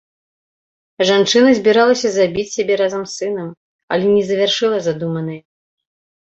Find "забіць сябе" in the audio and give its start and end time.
2.17-2.79